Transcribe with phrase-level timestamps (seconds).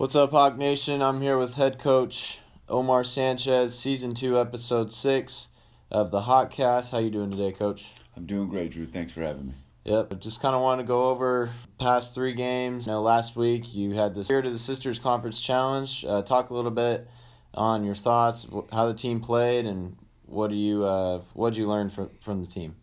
[0.00, 1.02] What's up, Hawk Nation?
[1.02, 2.38] I'm here with head coach
[2.70, 5.48] Omar Sanchez, season two, episode six
[5.90, 6.92] of the Hawkcast.
[6.92, 7.92] How you doing today, Coach?
[8.16, 8.86] I'm doing great, Drew.
[8.86, 9.54] Thanks for having me.
[9.84, 12.86] Yep, just kind of want to go over past three games.
[12.86, 16.06] You know, last week you had the Spirit of the Sisters Conference Challenge.
[16.08, 17.06] Uh, talk a little bit
[17.52, 21.68] on your thoughts, how the team played, and what do you uh, what did you
[21.68, 22.74] learn from from the team?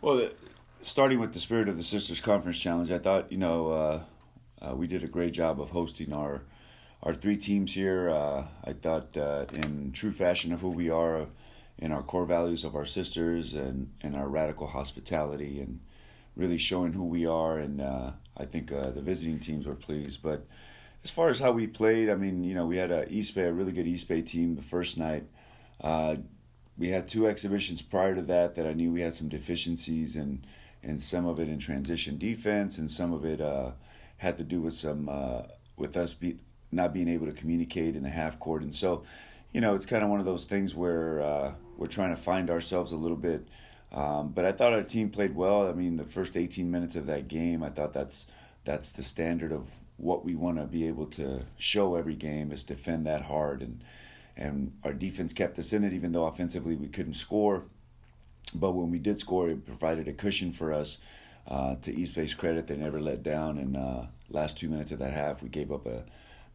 [0.00, 0.30] Well,
[0.80, 4.00] starting with the Spirit of the Sisters Conference Challenge, I thought you know uh,
[4.62, 6.42] uh, we did a great job of hosting our
[7.02, 8.10] our three teams here.
[8.10, 11.26] Uh, I thought uh, in true fashion of who we are,
[11.78, 15.80] in our core values of our sisters and and our radical hospitality and
[16.36, 17.58] really showing who we are.
[17.58, 20.46] And uh, I think the visiting teams were pleased, but.
[21.04, 23.42] As far as how we played, I mean, you know, we had a East Bay,
[23.42, 25.24] a really good East Bay team the first night.
[25.80, 26.14] Uh,
[26.78, 30.46] we had two exhibitions prior to that that I knew we had some deficiencies and
[30.82, 33.70] and some of it in transition defense and some of it uh,
[34.22, 35.42] had to do with some uh,
[35.76, 36.38] with us be,
[36.70, 39.02] not being able to communicate in the half court and so
[39.52, 42.50] you know it's kind of one of those things where uh, we're trying to find
[42.50, 43.46] ourselves a little bit
[43.92, 47.06] um, but I thought our team played well I mean the first 18 minutes of
[47.06, 48.26] that game I thought that's
[48.64, 52.64] that's the standard of what we want to be able to show every game is
[52.64, 53.82] defend that hard and
[54.36, 57.64] and our defense kept us in it, even though offensively we couldn't score.
[58.54, 60.98] But when we did score, it provided a cushion for us.
[61.46, 63.58] Uh, to East Bay's credit, they never let down.
[63.58, 66.04] And uh, last two minutes of that half, we gave up a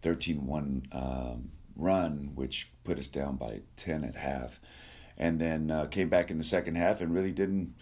[0.03, 4.59] 13-1 um, run, which put us down by 10 at half.
[5.17, 7.73] And then uh, came back in the second half and really didn't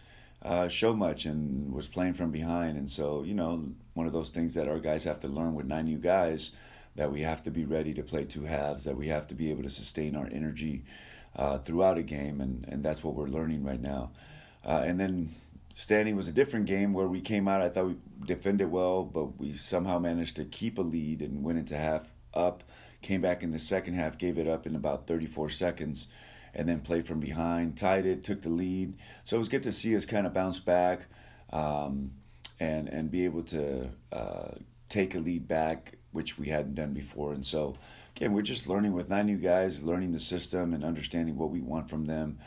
[0.42, 2.78] uh, show much and was playing from behind.
[2.78, 5.66] And so, you know, one of those things that our guys have to learn with
[5.66, 6.53] nine new guys
[6.95, 9.52] that we have to be ready to play two halves, that we have to be
[9.52, 10.83] able to sustain our energy
[11.36, 14.11] uh, throughout a game, and, and that's what we're learning right now.
[14.64, 15.36] And then
[15.76, 17.62] standing was a different game where we came out.
[17.62, 21.59] I thought we defended well, but we somehow managed to keep a lead and went
[21.59, 22.64] into half up.
[23.02, 26.08] Came back in the second half, gave it up in about 34 seconds,
[26.56, 28.95] and then played from behind, tied it, took the lead.
[29.26, 31.02] So it was good to see us kind of bounce back
[31.52, 32.11] um,
[32.60, 34.52] and and be able to uh,
[34.89, 37.33] take a lead back which we hadn't done before.
[37.33, 37.76] And so,
[38.16, 41.60] again, we're just learning with nine new guys, learning the system and understanding what we
[41.60, 42.39] want from them.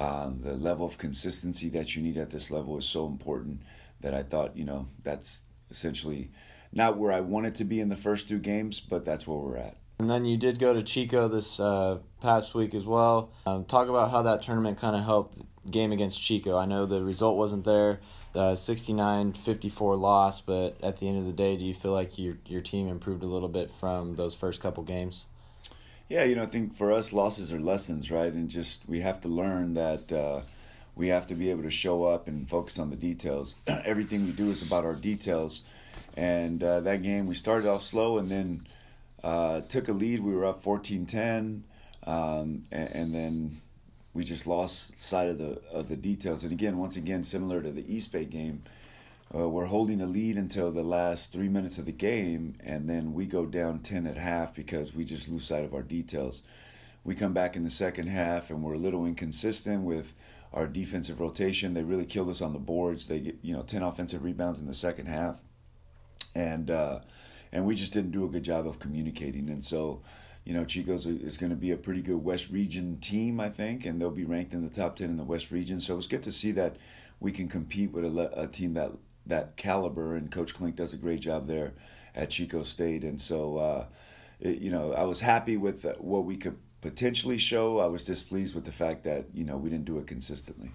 [0.00, 3.60] Uh, the level of consistency that you need at this level is so important
[4.00, 6.30] that I thought, you know, that's essentially
[6.72, 9.58] not where I wanted to be in the first two games, but that's where we're
[9.58, 9.76] at.
[9.98, 13.32] And then you did go to Chico this uh, past week as well.
[13.44, 15.38] Um, talk about how that tournament kind of helped
[15.70, 16.56] game against Chico.
[16.56, 18.00] I know the result wasn't there,
[18.32, 22.38] the 69-54 loss, but at the end of the day, do you feel like your
[22.46, 25.26] your team improved a little bit from those first couple games?
[26.10, 28.32] Yeah, you know, I think for us, losses are lessons, right?
[28.32, 30.40] And just we have to learn that uh,
[30.96, 33.54] we have to be able to show up and focus on the details.
[33.68, 35.62] Everything we do is about our details.
[36.16, 38.66] And uh, that game, we started off slow and then
[39.22, 40.18] uh, took a lead.
[40.18, 41.62] We were up 14 10.
[42.08, 43.60] Um, and, and then
[44.12, 46.42] we just lost sight of the of the details.
[46.42, 48.64] And again, once again, similar to the East Bay game,
[49.34, 53.12] uh, we're holding a lead until the last three minutes of the game, and then
[53.12, 56.42] we go down ten at half because we just lose sight of our details.
[57.04, 60.14] We come back in the second half, and we're a little inconsistent with
[60.52, 61.74] our defensive rotation.
[61.74, 63.06] They really killed us on the boards.
[63.06, 65.36] They get you know ten offensive rebounds in the second half,
[66.34, 67.00] and uh,
[67.52, 69.48] and we just didn't do a good job of communicating.
[69.48, 70.02] And so
[70.44, 73.84] you know, Chico's is going to be a pretty good West Region team, I think,
[73.84, 75.80] and they'll be ranked in the top 10 in the West Region.
[75.80, 76.76] So it's good to see that
[77.20, 78.90] we can compete with a, a team that
[79.30, 81.72] that caliber, and Coach Clink does a great job there
[82.14, 83.02] at Chico State.
[83.04, 83.84] And so, uh,
[84.40, 87.78] it, you know, I was happy with what we could potentially show.
[87.80, 90.70] I was displeased with the fact that, you know, we didn't do it consistently.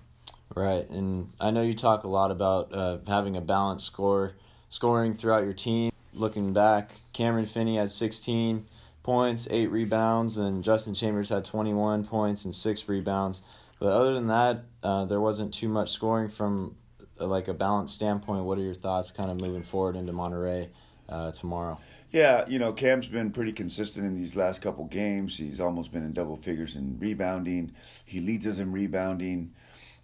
[0.55, 0.89] Right.
[0.89, 4.33] And I know you talk a lot about uh, having a balanced score,
[4.69, 5.91] scoring throughout your team.
[6.13, 8.67] Looking back, Cameron Finney had 16
[9.03, 13.41] points, eight rebounds, and Justin Chambers had 21 points and six rebounds.
[13.79, 16.84] But other than that, uh, there wasn't too much scoring from uh,
[17.17, 18.45] like a balanced standpoint.
[18.45, 20.69] What are your thoughts, kind of moving forward into Monterey
[21.09, 21.79] uh, tomorrow?
[22.11, 25.37] Yeah, you know, Cam's been pretty consistent in these last couple games.
[25.37, 27.73] He's almost been in double figures in rebounding.
[28.05, 29.53] He leads us in rebounding.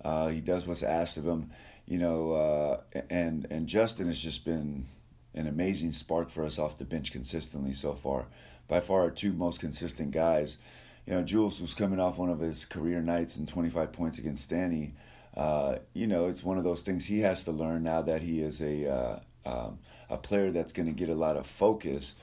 [0.03, 1.51] Uh, he does what's asked of him.
[1.87, 4.87] You know, uh, and and Justin has just been
[5.33, 8.25] an amazing spark for us off the bench consistently so far
[8.67, 10.57] by far our two most consistent guys.
[11.05, 14.43] You know, Jules was coming off one of his career nights and 25 points against
[14.43, 14.93] Stanny.
[15.35, 18.41] Uh, you know, it's one of those things he has to learn now that he
[18.41, 19.79] is a uh, um,
[20.09, 22.15] a player that's going to get a lot of focus.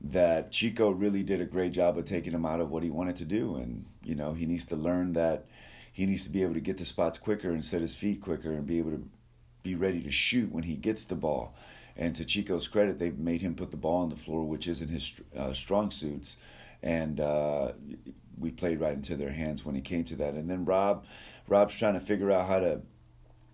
[0.00, 3.16] That Chico really did a great job of taking him out of what he wanted
[3.16, 5.46] to do, and you know he needs to learn that
[5.92, 8.52] he needs to be able to get to spots quicker and set his feet quicker
[8.52, 9.08] and be able to
[9.62, 11.54] be ready to shoot when he gets the ball.
[11.96, 14.88] And to Chico's credit, they made him put the ball on the floor, which isn't
[14.88, 16.36] his uh, strong suits.
[16.84, 17.72] And uh,
[18.38, 20.34] we played right into their hands when it came to that.
[20.34, 21.06] And then Rob,
[21.48, 22.82] Rob's trying to figure out how to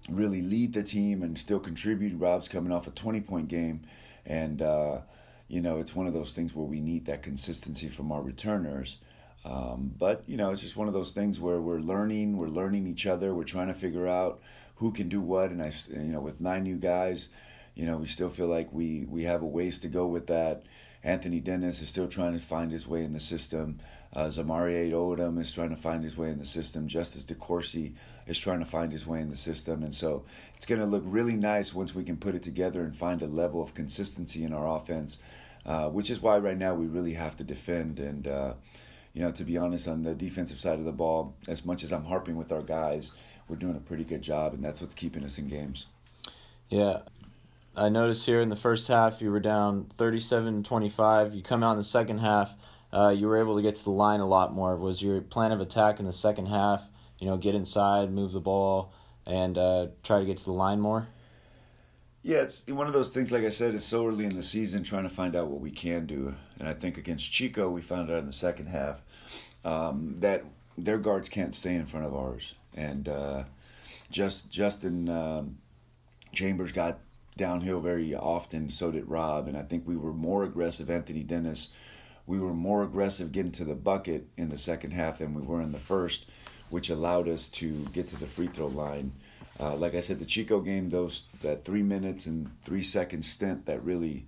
[0.09, 2.19] really lead the team and still contribute.
[2.19, 3.82] Rob's coming off a 20 point game.
[4.27, 4.99] And, uh,
[5.47, 8.99] you know, it's one of those things where we need that consistency from our returners.
[9.44, 12.88] Um, but, you know, it's just one of those things where we're learning, we're learning
[12.88, 14.41] each other, we're trying to figure out
[14.75, 15.50] who can do what.
[15.50, 17.29] And I, you know, with nine new guys,
[17.76, 20.65] you know, we still feel like we, we have a ways to go with that.
[21.02, 23.81] Anthony Dennis is still trying to find his way in the system.
[24.12, 26.88] Uh, Zamari Odom is trying to find his way in the system.
[26.88, 27.94] Justice DeCourcy
[28.26, 29.82] is trying to find his way in the system.
[29.82, 30.25] And so
[30.56, 33.26] it's going to look really nice once we can put it together and find a
[33.26, 35.19] level of consistency in our offense,
[35.64, 37.99] uh, which is why right now we really have to defend.
[37.99, 38.55] And, uh,
[39.14, 41.93] you know, to be honest, on the defensive side of the ball, as much as
[41.93, 43.12] I'm harping with our guys,
[43.49, 45.87] we're doing a pretty good job, and that's what's keeping us in games.
[46.69, 47.00] Yeah.
[47.77, 51.35] I noticed here in the first half you were down 37 25.
[51.35, 52.55] You come out in the second half,
[52.93, 54.77] uh, you were able to get to the line a lot more.
[54.77, 56.85] Was your plan of attack in the second half,
[57.19, 58.93] you know, get inside, move the ball,
[59.27, 61.09] and uh, try to get to the line more?
[62.23, 63.33] Yeah, it's one of those things.
[63.33, 65.71] Like I said, it's so early in the season, trying to find out what we
[65.71, 66.35] can do.
[66.59, 69.01] And I think against Chico, we found out in the second half
[69.65, 70.45] um, that
[70.77, 72.55] their guards can't stay in front of ours.
[72.75, 73.45] And uh,
[74.11, 75.59] just Justin um,
[76.35, 76.99] Chambers got
[77.37, 78.71] downhill very often.
[78.71, 79.49] So did Rob.
[79.49, 80.91] And I think we were more aggressive.
[80.91, 81.71] Anthony Dennis,
[82.27, 85.62] we were more aggressive getting to the bucket in the second half than we were
[85.62, 86.27] in the first,
[86.71, 89.12] which allowed us to get to the free throw line
[89.61, 93.67] uh, like I said, the Chico game, those that three minutes and three seconds stint
[93.67, 94.25] that really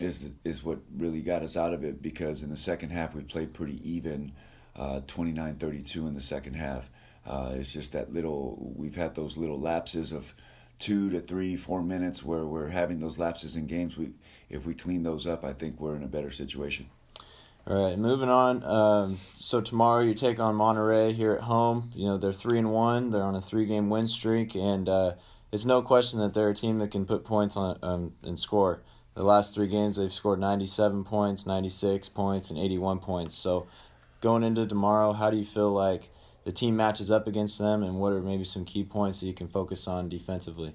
[0.00, 3.22] is is what really got us out of it because in the second half we
[3.22, 4.32] played pretty even,
[4.76, 6.90] uh, 29-32 in the second half.
[7.26, 10.34] Uh, it's just that little we've had those little lapses of
[10.78, 13.96] two to three, four minutes where we're having those lapses in games.
[13.96, 14.10] We
[14.48, 16.88] if we clean those up, I think we're in a better situation.
[17.66, 18.62] All right, moving on.
[18.62, 21.90] Um, so tomorrow you take on Monterey here at home.
[21.96, 23.10] You know they're three and one.
[23.10, 25.14] They're on a three-game win streak, and uh,
[25.50, 28.82] it's no question that they're a team that can put points on um, and score.
[29.14, 33.34] The last three games they've scored ninety-seven points, ninety-six points, and eighty-one points.
[33.34, 33.66] So
[34.20, 36.10] going into tomorrow, how do you feel like
[36.46, 39.34] the team matches up against them, and what are maybe some key points that you
[39.34, 40.74] can focus on defensively?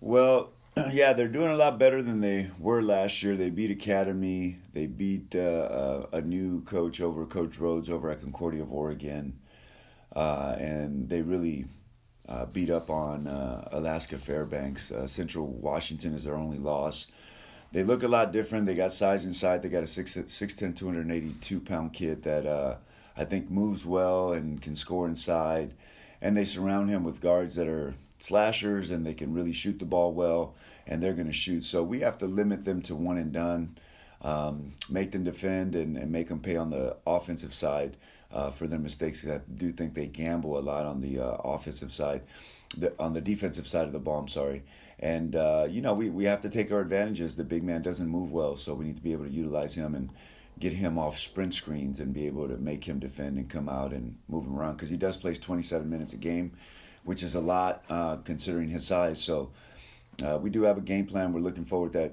[0.00, 0.50] Well,
[0.90, 3.36] yeah, they're doing a lot better than they were last year.
[3.36, 4.56] They beat Academy.
[4.74, 9.38] They beat uh, uh, a new coach over Coach Rhodes over at Concordia of Oregon,
[10.16, 11.66] uh, and they really
[12.28, 14.90] uh, beat up on uh, Alaska Fairbanks.
[14.90, 17.06] Uh, Central Washington is their only loss.
[17.70, 18.66] They look a lot different.
[18.66, 19.62] They got size inside.
[19.62, 22.78] They got a 6'10", 282 pound kid that
[23.18, 25.74] I think moves well and can score inside,
[26.22, 29.84] and they surround him with guards that are slashers and they can really shoot the
[29.84, 30.54] ball well
[30.86, 31.64] and they're going to shoot.
[31.64, 33.76] So we have to limit them to one and done,
[34.22, 37.96] um, make them defend and, and make them pay on the offensive side
[38.32, 39.26] uh, for their mistakes.
[39.26, 42.22] I do think they gamble a lot on the uh, offensive side,
[42.76, 44.18] the, on the defensive side of the ball.
[44.18, 44.62] I'm sorry.
[45.00, 47.36] And, uh, you know, we, we have to take our advantages.
[47.36, 49.94] The big man doesn't move well, so we need to be able to utilize him
[49.94, 50.10] and
[50.58, 53.92] get him off sprint screens and be able to make him defend and come out
[53.92, 56.52] and move him around because he does play 27 minutes a game
[57.08, 59.18] which is a lot uh, considering his size.
[59.18, 59.50] So
[60.22, 61.32] uh, we do have a game plan.
[61.32, 62.12] We're looking forward that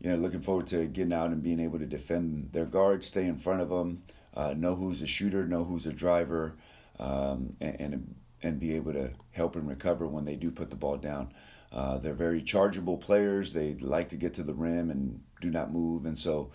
[0.00, 3.24] you know looking forward to getting out and being able to defend their guards, stay
[3.24, 4.04] in front of them,
[4.34, 6.54] uh, know who's a shooter, know who's a driver,
[7.00, 10.76] um, and, and, and be able to help and recover when they do put the
[10.76, 11.32] ball down.
[11.72, 13.52] Uh, they're very chargeable players.
[13.52, 16.52] They like to get to the rim and do not move, and so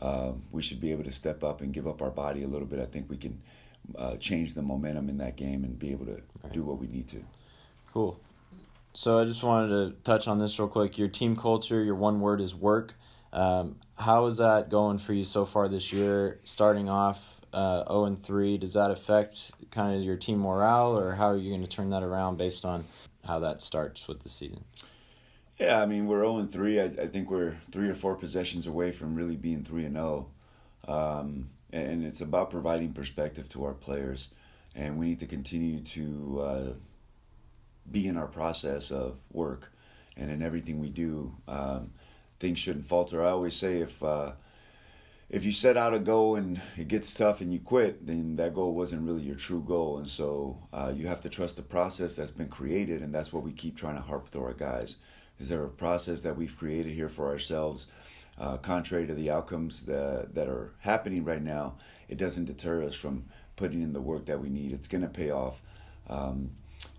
[0.00, 2.66] uh, we should be able to step up and give up our body a little
[2.66, 2.80] bit.
[2.80, 3.40] I think we can
[3.96, 6.52] uh, change the momentum in that game and be able to right.
[6.52, 7.24] do what we need to.
[7.92, 8.20] Cool.
[8.92, 10.98] So I just wanted to touch on this real quick.
[10.98, 12.94] Your team culture, your one word is work.
[13.32, 16.40] Um, how is that going for you so far this year?
[16.44, 21.14] Starting off uh, 0 and 3, does that affect kind of your team morale, or
[21.14, 22.84] how are you going to turn that around based on
[23.26, 24.64] how that starts with the season?
[25.58, 26.80] Yeah, I mean we're 0 and 3.
[26.80, 30.28] I, I think we're three or four possessions away from really being 3 and 0.
[30.86, 34.28] Um, and it's about providing perspective to our players.
[34.74, 36.72] And we need to continue to uh,
[37.90, 39.72] be in our process of work,
[40.16, 41.90] and in everything we do, um,
[42.38, 43.24] things shouldn't falter.
[43.24, 44.32] I always say if uh,
[45.28, 48.54] if you set out a goal and it gets tough and you quit, then that
[48.54, 49.98] goal wasn't really your true goal.
[49.98, 53.42] And so uh, you have to trust the process that's been created, and that's what
[53.42, 54.96] we keep trying to harp to our guys.
[55.40, 57.86] Is there a process that we've created here for ourselves?
[58.40, 61.74] uh, contrary to the outcomes that, that are happening right now,
[62.08, 63.24] it doesn't deter us from
[63.56, 64.72] putting in the work that we need.
[64.72, 65.60] It's going to pay off.
[66.08, 66.50] Um,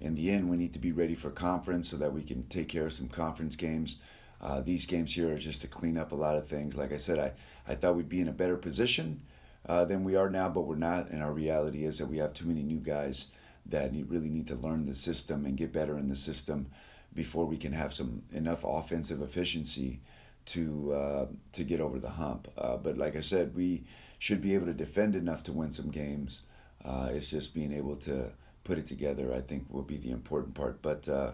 [0.02, 2.68] in the end, we need to be ready for conference so that we can take
[2.68, 3.98] care of some conference games.
[4.42, 6.76] uh, these games here are just to clean up a lot of things.
[6.76, 7.32] Like I said, I,
[7.68, 9.22] I thought we'd be in a better position
[9.68, 11.10] uh, than we are now, but we're not.
[11.10, 13.32] And our reality is that we have too many new guys
[13.68, 16.68] that really need to learn the system and get better in the system
[17.14, 20.02] before we can have some enough offensive efficiency
[20.46, 22.48] to uh, to get over the hump.
[22.58, 23.84] Uh, but like I said, we
[24.18, 26.42] should be able to defend enough to win some games.
[26.84, 28.30] Uh, it's just being able to
[28.64, 29.34] put it together.
[29.34, 30.82] I think will be the important part.
[30.82, 31.32] But uh,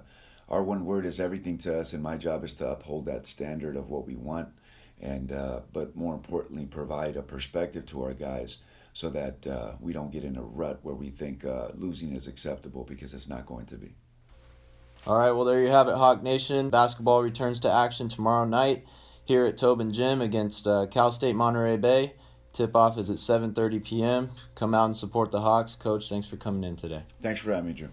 [0.49, 3.75] our one word is everything to us, and my job is to uphold that standard
[3.75, 4.49] of what we want,
[5.01, 8.61] and uh, but more importantly, provide a perspective to our guys
[8.93, 12.85] so that uh, we don't get in a rut where we think losing is acceptable
[12.85, 13.93] because it's not going to be.
[15.07, 16.71] All right, well there you have it, Hawk Nation.
[16.71, 18.85] Basketball returns to action tomorrow night
[19.23, 22.13] here at Tobin Gym against uh, Cal State Monterey Bay.
[22.53, 24.31] Tip off is at 7:30 p.m.
[24.55, 26.09] Come out and support the Hawks, Coach.
[26.09, 27.03] Thanks for coming in today.
[27.21, 27.89] Thanks for having me, Drew.